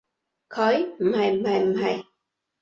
[0.49, 0.83] 佢？
[0.97, 2.05] 唔係唔係唔係